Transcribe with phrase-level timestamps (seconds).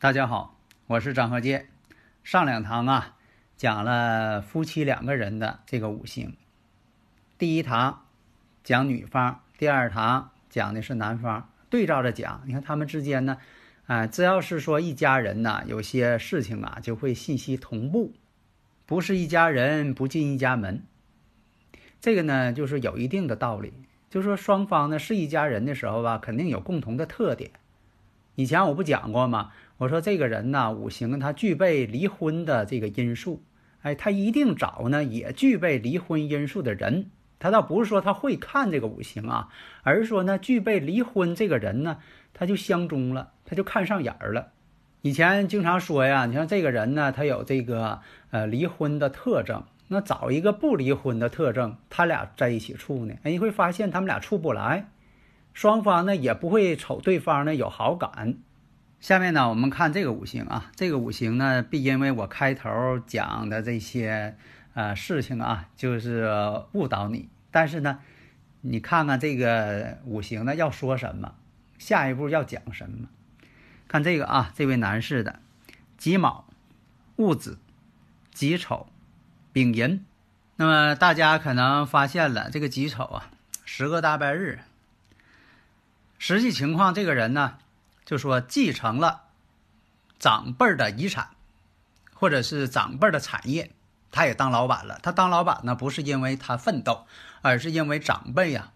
[0.00, 1.70] 大家好，我是张和建。
[2.22, 3.16] 上两堂啊，
[3.56, 6.36] 讲了夫妻两个人的这个五行。
[7.36, 8.04] 第一堂
[8.62, 12.42] 讲女方，第二堂讲的是男方，对照着讲。
[12.46, 13.38] 你看他们之间呢，
[13.88, 18.14] 啊，只要是说一家人呐，有些事情啊，就会信息同步。
[18.86, 20.84] 不是一家人，不进一家门。
[22.00, 23.72] 这个呢，就是有一定的道理。
[24.08, 27.50] 就说双方呢是一家人的时候吧，肯定有共同的特点。
[28.38, 29.50] 以前我不讲过吗？
[29.78, 33.42] 我说这个人呢，五行他具备离婚的这个因素，
[33.82, 37.10] 哎，他一定找呢也具备离婚因素的人。
[37.40, 39.48] 他倒不是说他会看这个五行啊，
[39.82, 41.98] 而是说呢，具备离婚这个人呢，
[42.32, 44.52] 他就相中了，他就看上眼儿了。
[45.02, 54.86] 以前经常说呀，你像这个人呢，他有这个呃离婚的特征，那找一个不离婚的特征，他俩在一起处呢，哎，你会发现他们俩处不来，
[55.58, 58.36] 双方呢也不会瞅对方呢有好感。
[59.00, 64.36] 下面呢，我们看这个五行啊，这个五行呢，必因为我开头讲的这些
[64.74, 66.30] 呃事情啊，就是
[66.74, 67.28] 误导你。
[67.50, 67.98] 但是呢，
[68.60, 71.34] 你看看这个五行呢要说什么，
[71.76, 73.08] 下一步要讲什么。
[73.88, 75.40] 看这个啊，这位男士的
[75.96, 76.44] 己卯、
[77.16, 77.58] 戊子、
[78.32, 78.86] 己丑、
[79.52, 80.04] 丙寅。
[80.54, 83.32] 那么大家可能发现了，这个己丑啊，
[83.64, 84.60] 十个大拜日。
[86.18, 87.58] 实际情况，这个人呢。
[88.04, 89.24] 就说继承了
[90.18, 91.28] 长辈的遗产，
[92.14, 93.70] 或者是长辈的产业，
[94.10, 94.98] 他也当老板了。
[95.02, 97.04] 他当老板呢，不是因为他奋斗，
[97.42, 98.72] 而是因为长辈呀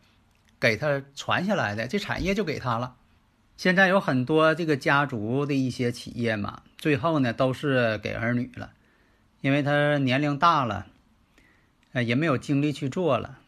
[0.61, 2.95] 给他传下来的这产业就给他了。
[3.57, 8.73] 现在有很多这个家族的一些企业嘛，最后呢都是给儿女了，
[9.41, 10.85] 因为他年龄大了，
[11.95, 13.39] 呃也没有精力去做了，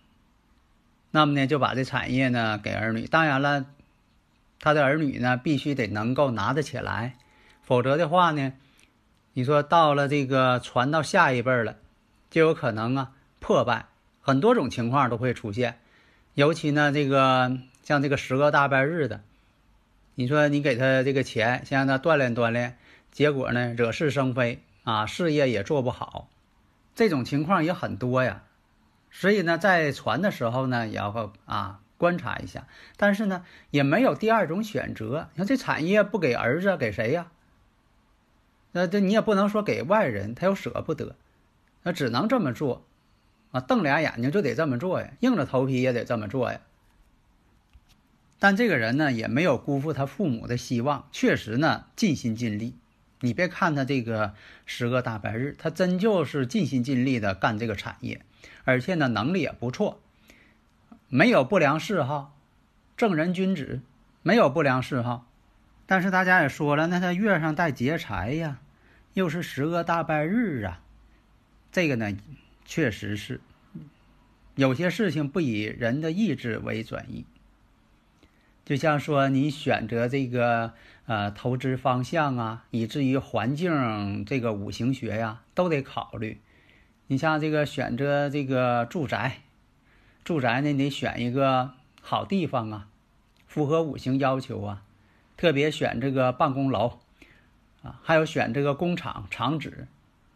[1.11, 3.07] 那么呢就把这产业呢给儿女。
[3.07, 3.67] 当然了。
[4.65, 7.17] 他的儿女呢，必须得能够拿得起来，
[7.61, 8.55] 否则的话呢，
[9.35, 11.77] 你说到了这个传到下一辈了，
[12.31, 13.89] 就有可能啊破败，
[14.23, 15.81] 很多种情况都会出现。
[16.33, 19.21] 尤其呢，这个像这个十个大半日的，
[20.15, 22.79] 你说你给他这个钱，先让他锻炼锻炼，
[23.13, 26.31] 结果呢惹是生非啊，事业也做不好，
[26.95, 28.45] 这种情况也很多呀。
[29.11, 31.81] 所以呢，在传的时候呢，也要啊。
[32.05, 35.31] 观察一下，但是呢，也没有第二种选择。
[35.33, 37.33] 你看这产业不给儿子，给谁呀？
[38.73, 41.17] 那这你也不能说给外人，他又舍不得，
[41.83, 42.85] 那只能这么做
[43.53, 46.61] 啊，瞪俩眼睛就得这么做呀，硬着头皮也得这么做呀。
[48.39, 52.75] 但这个人呢，也没有辜负他父母的希望，确实呢尽心尽力。
[53.21, 54.35] 你别看他这个
[54.67, 58.21] 十个大白日，他真就是尽心尽力的干这个产业，
[58.65, 60.03] 而且呢能力也不错。
[61.09, 62.37] 没有不良嗜好，
[62.97, 63.81] 正人君子，
[64.23, 65.27] 没有不良嗜好。
[65.87, 68.59] 但是大家也说了，那他月上带劫财呀，
[69.13, 70.81] 又是十个大拜日啊，
[71.71, 72.17] 这个呢，
[72.65, 73.41] 确实是
[74.57, 77.25] 有些事情不以人的意志为转移。
[78.65, 80.73] 就像说你选择这个
[81.05, 86.41] 呃投资方向啊，以至于环境这个五行学呀，都得考虑。
[87.07, 89.43] 你像这个选择这个住宅。
[90.25, 92.89] 住宅呢，得选一个好地方啊，
[93.47, 94.83] 符合五行要求啊，
[95.37, 96.99] 特别选这个办公楼
[97.83, 99.87] 啊，还有选这个工厂厂址，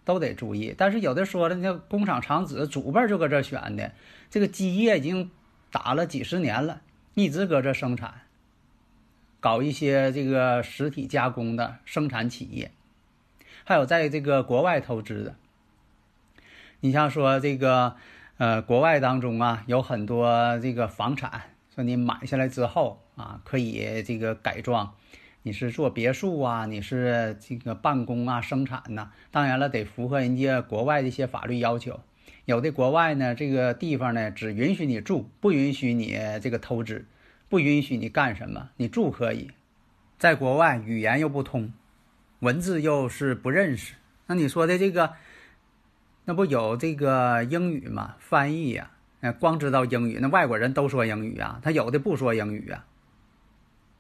[0.05, 0.75] 都得注意。
[0.77, 3.93] 但是有的说了，那工厂厂址祖辈就搁这选的，
[4.29, 5.31] 这个基业已经
[5.73, 6.83] 打了几十年了，
[7.15, 8.21] 一直搁这生产，
[9.41, 12.71] 搞一些这个实体加工的生产企业，
[13.65, 15.35] 还有在这个国外投资的，
[16.81, 17.97] 你像说这个。
[18.39, 21.43] 呃，国外当中啊，有很多这个房产，
[21.75, 24.95] 说你买下来之后啊，可以这个改装，
[25.43, 31.99] 你是做别墅啊，你是这个办公啊，生产呐，当然了，得符合人家国外的一些法律要求。
[32.45, 37.07] 有的国外呢，这个地方呢，只允许你住，不允许你这个投资，
[37.49, 39.51] 不允许你干什么，你住可以。
[40.17, 41.73] 在国外语言又不通，
[42.39, 43.95] 文字又是不认识，
[44.29, 45.15] 那你说的这个。
[46.29, 48.17] 那不有这个英语嘛？
[48.19, 48.91] 翻译呀，
[49.23, 52.85] 呃，光知道英语，那外国人都说英语啊，他有的不说英语啊。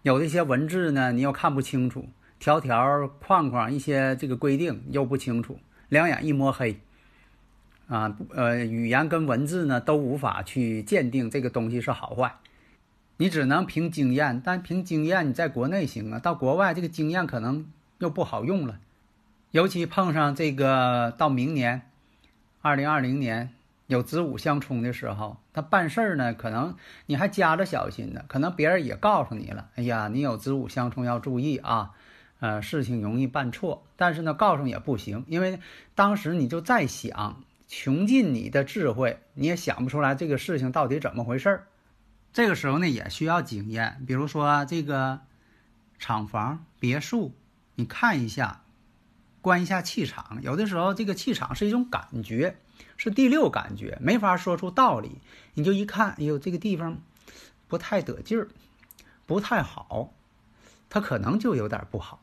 [0.02, 2.06] 有的一些文字呢，你又看不清楚，
[2.38, 5.58] 条条框框一些这个规定又不清楚，
[5.88, 6.78] 两眼一摸黑。
[7.86, 12.34] 啊，呃，语言跟文字呢都无法去鉴定这个东西是好坏，
[13.16, 17.66] 你只能凭经验，但凭经验你在国内行啊，到国外这个经验可能
[17.96, 18.78] 又不好用了，
[19.52, 21.87] 尤其碰上这个到明年，
[22.60, 23.50] 二零二零年
[23.86, 26.76] 有子午相冲的时候，他办事儿呢可能
[27.06, 31.92] 你还加着小心呢，可能别人也告诉你了，哎呀，你有子午相冲要注意啊，
[32.40, 35.60] 呃，事情容易办错，但是呢告诉也不行，因为
[35.94, 37.42] 当时你就在想。
[37.70, 41.66] 穷尽你的智慧，你也想不出来这个事情到底怎么回事儿。
[42.32, 44.02] 这个时候呢，也需要经验。
[44.06, 45.20] 比如说这个
[45.98, 47.34] 厂房、别墅，
[47.74, 48.62] 你看一下，
[49.40, 50.40] 观一下气场。
[50.42, 52.56] 有的时候这个气场是一种感觉，
[52.96, 55.18] 是第六感觉，没法说出道理。
[55.54, 56.98] 你就一看，哎呦，这个地方
[57.66, 58.48] 不太得劲儿，
[59.26, 60.12] 不太好，
[60.88, 62.20] 他可能就有点不好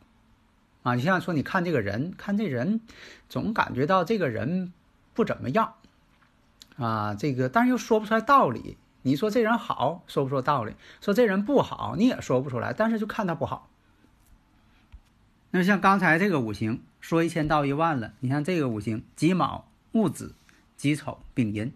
[0.84, 0.96] 啊。
[0.96, 2.82] 你像说，你看这个人，看这人，
[3.30, 4.74] 总感觉到这个人。
[5.14, 5.76] 不怎么样，
[6.76, 8.76] 啊，这个但是又说不出来道理。
[9.04, 12.74] 你说这人好，说不出道理；说这人不好，你也说不出来。
[12.74, 13.70] 但是就看他不好。
[15.56, 20.36] 那像刚才这个五行说一千道一万了，你看这个五行己卯、戊子、
[20.76, 21.72] 己丑、丙寅，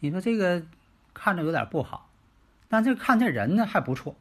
[0.00, 0.64] 你说这个
[1.14, 2.10] 看着有点不好，
[2.66, 4.16] 但这看这人呢还不错。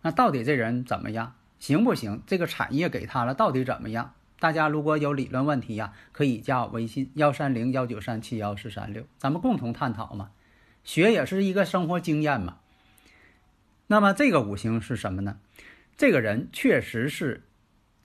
[0.00, 1.34] 那到底这人怎么样？
[1.58, 2.22] 行不行？
[2.26, 4.14] 这个产业给他了，到底怎么样？
[4.38, 10.30] 大家如果有理论问题呀，可以加我微信幺三零幺九三七幺四三六，咱们共同探讨嘛。
[10.84, 12.56] 学也是一个生活经验嘛。
[13.88, 15.38] 那么这个五行是什么呢？
[15.98, 17.42] 这个人确实是，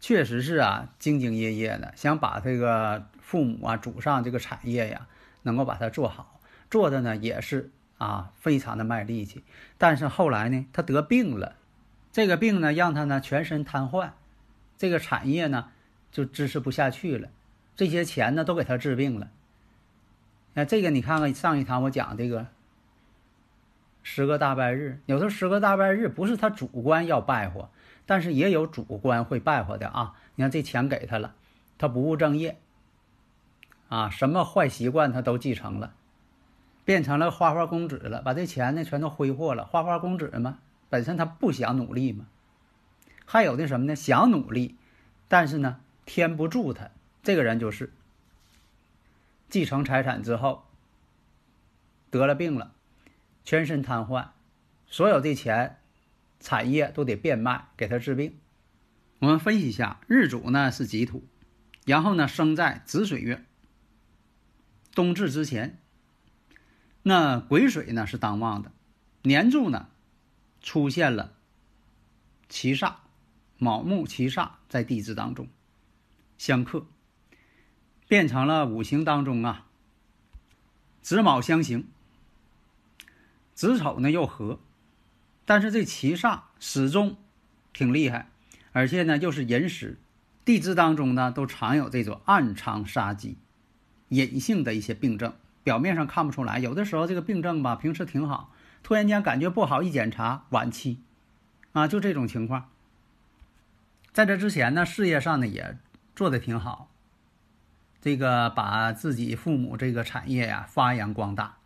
[0.05, 5.07] 确实是啊，兢兢业业的，想把这个父母啊、祖上这个产业呀，
[5.41, 9.43] 能够把它做好，做的呢也是啊，非常的卖力气。
[9.79, 11.55] 但是后来呢，他得病了，
[12.11, 14.11] 这个病呢让他呢全身瘫痪，
[14.77, 15.71] 这个产业呢。
[16.11, 17.27] 就支持不下去了，
[17.75, 19.31] 这些钱呢都给他治病了。
[20.53, 22.47] 那这个你看看上一堂我讲这个
[24.01, 27.67] 十个大拜日，有时候十个大拜日不是他主观要败坏，
[28.05, 30.15] 但是也有主观会败坏的啊。
[30.35, 31.35] 你看这钱给他了，
[31.77, 32.57] 他不务正业，
[33.89, 35.93] 啊，什么坏习惯他都继承了，
[36.83, 39.65] 变成了花花公子了，把这钱呢全都挥霍了。
[39.65, 40.59] 花花公子嘛，
[40.89, 42.25] 本身他不想努力嘛，
[43.25, 43.95] 还有的什么呢？
[43.95, 44.75] 想努力，
[45.27, 45.79] 但是呢。
[46.07, 46.91] 天不助他，
[47.23, 47.91] 这个人就是
[49.49, 50.65] 继承财产之后
[52.11, 52.73] 得了病了，
[53.43, 54.27] 全身瘫痪，
[54.85, 55.79] 所有的钱、
[56.45, 58.37] 产业都得变卖给他治病。
[59.17, 61.23] 我们分析一下，日主呢是己土，
[61.85, 63.43] 然后呢生在子水月，
[64.93, 65.79] 冬至之前。
[67.01, 68.71] 那癸水呢是当旺的，
[69.23, 69.89] 年柱呢
[70.61, 71.33] 出现了
[72.47, 72.97] 七煞，
[73.57, 75.47] 卯木七煞在地支当中。
[76.37, 76.85] 相克，
[78.07, 79.65] 变成了五行当中啊，
[81.01, 81.87] 子卯相刑，
[83.55, 84.59] 子丑呢又合，
[85.45, 87.15] 但是这七煞始终
[87.71, 88.29] 挺厉害，
[88.71, 89.97] 而且呢又是寅时，
[90.43, 93.37] 地支当中呢都常有这种暗藏杀机、
[94.09, 95.33] 隐性的一些病症，
[95.63, 96.59] 表面上看不出来。
[96.59, 98.51] 有的时候这个病症吧，平时挺好，
[98.83, 100.99] 突然间感觉不好，一检查晚期，
[101.73, 102.69] 啊，就这种情况。
[104.11, 105.77] 在这之前呢，事业上呢也。
[106.15, 106.89] 做的挺好，
[107.99, 111.57] 这个把自己父母这个产业呀发扬光大。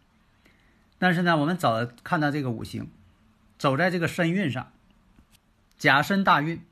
[0.97, 2.89] 但是呢，我们早看到这个五行，
[3.59, 4.71] 走在这个身运上，
[5.77, 6.63] 甲申大运，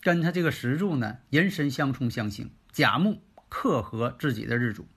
[0.00, 3.20] 跟他这个石柱呢寅申相冲相刑，甲木
[3.50, 4.88] 克合自己的日主。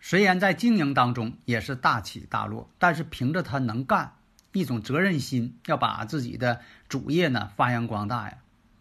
[0.00, 4.14] 虽然在经营当中也是大起大落，但是凭着他能干，
[4.52, 8.38] 一种责任心，要把自己的主业呢发扬光大呀，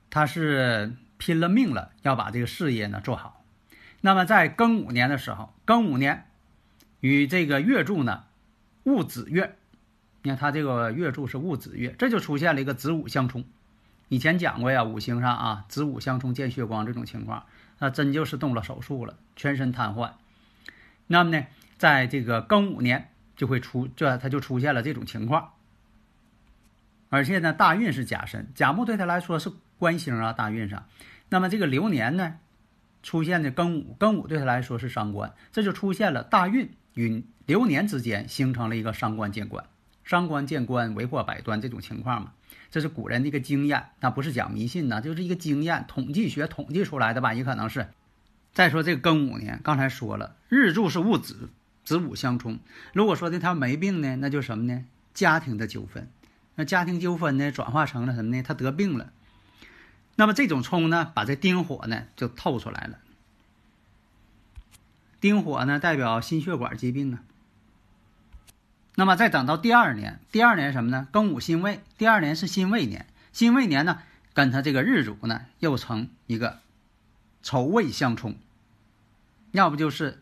[0.10, 0.96] 他是。
[1.22, 3.44] 拼了命了，要把这个事业呢做好。
[4.00, 6.28] 那么在庚午年的时候，庚午年
[7.02, 8.24] 与这个月柱呢
[8.84, 9.58] 戊子月，
[10.22, 13.46] 你看他这个月柱是戊子月，这就出现了一个子午相冲。
[14.08, 17.46] 以前讲过呀，五行上啊子午相冲见血光这种情况，
[17.80, 20.12] 那真就是动了手术了，全身瘫痪。
[21.08, 21.46] 那么呢，
[21.78, 25.52] 在这个庚午年就会出，这他就出现了这种情况。
[27.10, 29.52] 而且呢，大运是甲申，甲木对他来说是。
[29.80, 30.88] 官星啊，大运上，
[31.30, 32.36] 那么这个流年呢，
[33.02, 39.64] 出现的庚午，庚午对他来说是伤官，这就出现了大运与流年之间形成了一个伤官见官，
[40.10, 42.32] 伤官见官为祸百端这种情况嘛，
[42.72, 47.90] 这是古人的一个经验，那不是讲迷信呢，就是一个经验，统计学统计出来的吧，也可能是。
[48.52, 51.52] 再说这个庚午年，刚才说了，日柱是戊子，
[51.84, 52.58] 子午相冲。
[52.92, 54.84] 如果说的他没病呢，那就什么呢？
[55.14, 56.10] 家庭的纠纷。
[56.56, 58.42] 那家庭纠纷呢，转化成了什么呢？
[58.42, 59.14] 他得病了。
[60.16, 62.98] 那么这种冲呢，把这丁火呢就透出来了。
[65.22, 67.22] 丁火呢，代表心血管疾病啊。
[69.00, 71.08] 那么再等到第二年，第二年什么呢？
[71.14, 73.06] 庚午辛未，第二年是辛未年。
[73.32, 74.00] 辛未年呢，
[74.34, 76.60] 跟他这个日主呢又成一个
[77.42, 78.36] 丑未相冲，
[79.52, 80.22] 要不就是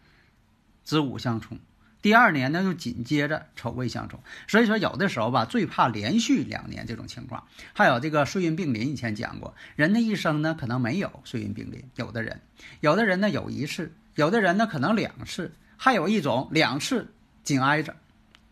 [0.83, 1.57] 子午相冲。
[2.03, 4.19] 第二年呢，又紧接着丑未相冲。
[4.47, 7.47] 所以说，有的时候吧，最怕连续两年这种情况。
[7.73, 12.41] 还有这个岁运并临，以前讲过，人的一生呢可能没有岁运并临，有的人，
[12.81, 13.91] 有的人呢有一次。
[14.13, 17.11] 有的人呢可能两次，还有一种两次
[17.43, 17.95] 紧挨着，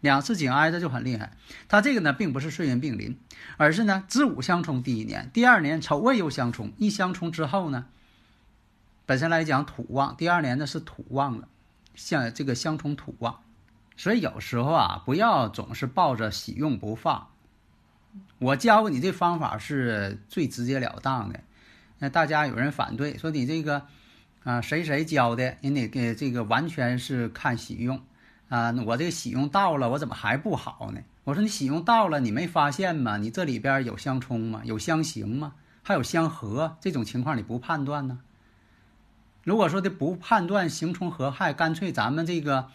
[0.01, 1.37] 两次紧挨着就很厉害。
[1.67, 3.17] 他这个呢并不是岁运并临，
[3.57, 7.85] 而是呢子午相冲第一年，第二年丑未又相冲，一相冲之后呢，
[9.05, 11.47] 本身来讲土旺，第二年呢是土旺了，
[11.95, 13.41] 像这个相冲土旺，
[13.97, 17.27] 所以有时候啊不要总是抱着喜用不放。
[18.39, 21.41] 我教给你这方法是最直截了当的，
[21.99, 23.87] 那大家有人反对说你这个。
[24.45, 25.57] 啊，谁谁教的？
[25.61, 28.03] 人得给这个完全是看喜用，
[28.49, 31.01] 啊，我这个喜用到了，我怎么还不好呢？
[31.23, 33.17] 我说你喜用到了，你没发现吗？
[33.17, 34.61] 你这里边有相冲吗？
[34.63, 35.53] 有相刑吗？
[35.81, 38.19] 还有相合，这种情况你不判断呢？
[39.43, 42.69] 如果说的不判断刑冲合害，干脆咱们这个，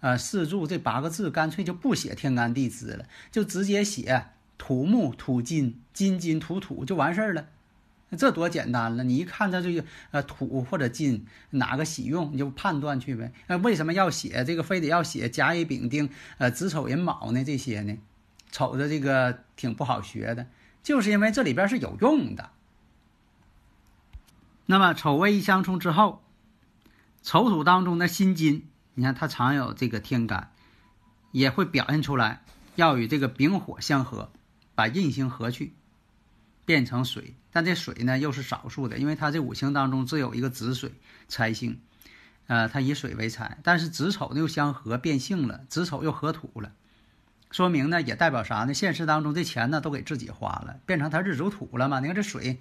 [0.00, 7.46] 呃，四柱这八个字，干脆就不写天干地支了，就直接写土木土金金金土土就完事儿了。
[8.16, 9.04] 这多简单了！
[9.04, 13.32] 你一看他这个呃土或者金哪个喜用，你就判断去呗。
[13.46, 14.62] 那为什么要写这个？
[14.62, 17.44] 非得要写甲乙丙丁呃子丑寅卯呢？
[17.44, 17.96] 这些呢，
[18.50, 20.46] 瞅着这个挺不好学的，
[20.82, 22.50] 就是因为这里边是有用的。
[24.66, 26.22] 那么丑未一相冲之后，
[27.22, 30.52] 丑土当中的辛金，你看它常有这个天干，
[31.32, 32.42] 也会表现出来，
[32.76, 34.30] 要与这个丙火相合，
[34.74, 35.74] 把印星合去。
[36.70, 40.92] 变成水，但这水呢又是少数的，因为它这五行当中只有一个子水
[41.26, 41.80] 财星，
[42.46, 46.70] 呃，它以水为财，但是子丑呢又相合变性了，子丑又合土了，
[47.50, 48.72] 说明呢也代表啥呢？
[48.72, 51.98] 现实当中这钱呢都给自己花了，变成他日主土了嘛？
[51.98, 52.60] 你看这水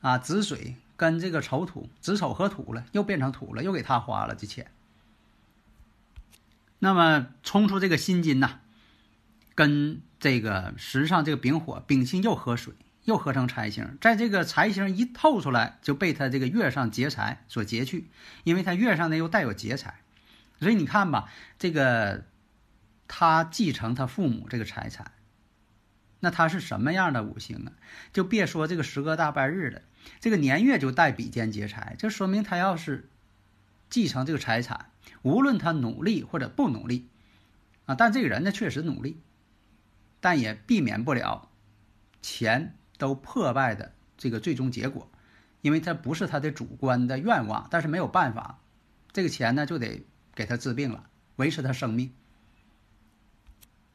[0.00, 4.70] 啊，子水跟这个丑土，子丑合土了，又变成土了，又给他花了这钱。
[6.78, 8.60] 那么冲出这个辛金呐，
[9.54, 12.72] 跟这个时上这个丙火，丙辛又合水。
[13.08, 18.10] 又合成财星，在这个财星一透出来，就被他这个月上劫财所劫去，
[18.44, 19.94] 因为他月上呢又带有劫财，
[20.60, 22.26] 所以你看吧，这个
[23.06, 25.12] 他继承他父母这个财产，
[26.20, 27.72] 那他是什么样的五行啊？
[28.12, 29.80] 就别说这个十个大半日了，
[30.20, 33.08] 这个年月就带比肩劫财，这说明他要是
[33.88, 34.90] 继承这个财产，
[35.22, 37.08] 无论他努力或者不努力
[37.86, 39.18] 啊，但这个人呢确实努力，
[40.20, 41.48] 但也避免不了
[42.20, 42.74] 钱。
[42.98, 45.08] 都破败的这个最终结果，
[45.62, 48.58] 因为他不是他的主观的愿望，但是没有办法，
[49.12, 51.04] 这个钱呢就得给他治病了，
[51.36, 52.12] 维持他生命。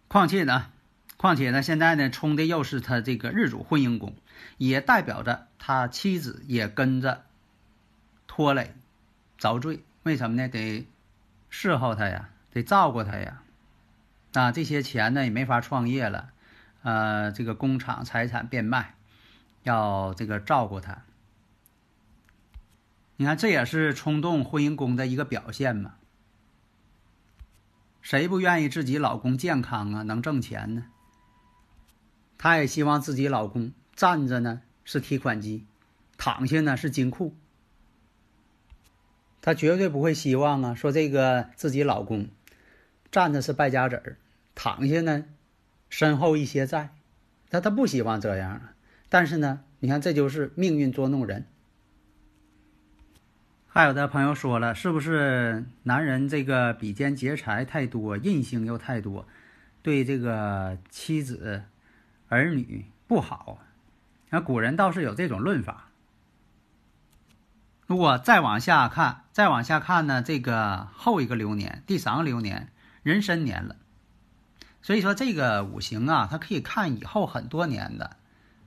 [0.08, 0.72] 况且呢，
[1.18, 4.16] 况且呢，现在呢冲的又是他这个日主婚姻宫，
[4.58, 7.26] 也代表着他妻子也跟着
[8.28, 8.74] 拖累
[9.38, 9.84] 遭罪。
[10.04, 10.48] 为什么呢？
[10.48, 10.88] 得
[11.50, 13.42] 侍候他呀，得照顾他呀，
[14.34, 16.30] 啊，这些钱呢也没法创业了。
[16.84, 18.96] 呃，这个工厂财产变卖，
[19.64, 21.04] 要这个照顾他。
[23.16, 25.96] 你看，这也是冲动婚姻宫的一个表现嘛。
[28.02, 30.86] 谁不愿意自己老公健康啊，能挣钱呢？
[32.38, 35.66] 她也希望自己老公站着呢是提款机，
[36.18, 37.34] 躺下呢是金库。
[39.40, 42.28] 她绝对不会希望啊，说这个自己老公
[43.10, 44.18] 站着是败家子儿，
[44.54, 45.24] 躺下呢。
[45.94, 46.90] 身后一些债，
[47.52, 48.74] 他他不希望这样啊。
[49.10, 51.46] 但是呢，你看这就是命运捉弄人。
[53.68, 59.28] 还有的朋友说了，是不是男人这个比肩劫财太多，印星又太多，
[59.84, 61.62] 对这个妻子、
[62.28, 63.60] 儿女不好？
[64.32, 65.90] 那古人倒是有这种论法。
[67.86, 72.70] 如果再往下看，再往下看呢，这个后一个流年，第三个流年，
[73.04, 73.76] 壬申年了。
[74.84, 78.18] 所以说这个五行啊，它可以看以后很多年的，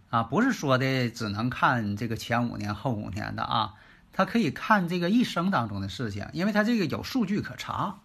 [0.08, 3.74] 啊，不是说的只能看这个前五年后五年的啊，
[4.14, 7.98] 它可以看这个一生当中的事情，因为它这个有数据可查。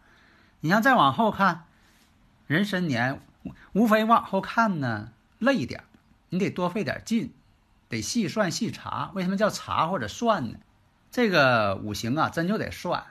[0.60, 1.64] 你像再往后看，
[2.48, 3.22] 壬申年，
[3.72, 5.86] 无非往后看呢累一点
[6.30, 7.34] 你得多费点劲，
[7.88, 9.12] 得细算细查。
[9.16, 10.58] 为什么叫查或者算呢？
[11.10, 13.06] 这个五行啊，真就得算。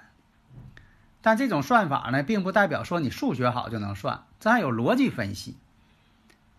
[1.22, 5.56] 但这种算法呢，并不代表说你数学好就能算，这还有逻辑分析，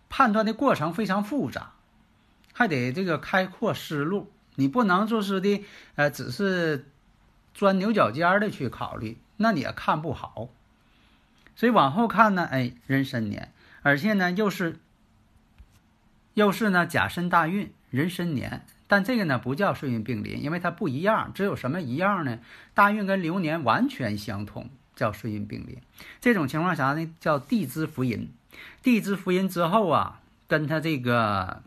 [0.08, 1.72] 判断的过程非常复杂，
[2.52, 4.30] 还得这个开阔思路。
[4.54, 5.64] 你不能就是的，
[5.94, 6.86] 呃，只是
[7.54, 10.48] 钻牛角尖的去考虑，那你也看不好。
[11.56, 13.52] 所以往后看呢，哎，壬申年，
[13.82, 14.78] 而且呢又是
[16.34, 18.64] 又是呢甲申大运，壬申年。
[18.92, 21.32] 但这个呢不叫顺运并临，因为它不一样。
[21.32, 22.40] 只有什么一样呢？
[22.74, 25.78] 大运跟流年完全相同，叫顺运并临。
[26.20, 27.10] 这种情况啥呢？
[27.18, 28.28] 叫地支福音。
[28.82, 31.62] 地支福音之后啊，跟他这个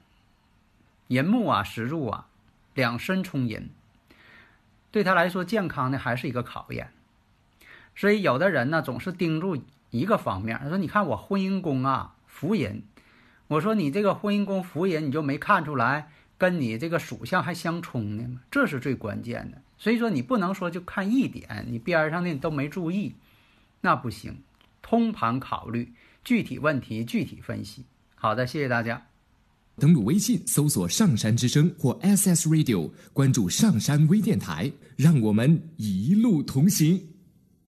[1.08, 2.28] 寅木啊、时柱啊
[2.76, 3.72] 两身冲寅，
[4.92, 6.92] 对他来说健康呢还是一个考验。
[7.96, 12.84] 所以有的人呢总是盯住一个方面，他说：“你看我婚姻宫啊福银。”
[13.50, 18.42] 我说：“你这个婚姻宫福银，你就没看出来？”跟你这个属相还相冲呢吗？
[18.52, 19.62] 这是最关键的。
[19.78, 23.14] 所以说你不能说就看一点，你边上的都没注意，
[23.82, 24.36] 那不行。
[24.82, 25.92] 通盘考虑，
[26.24, 27.84] 具体问题具体分析。
[28.16, 29.06] 好的，谢谢大家。
[29.78, 37.15] 登录微信搜索“上山之声”或 SS Radio，关注上山微电台，让我们一路同行。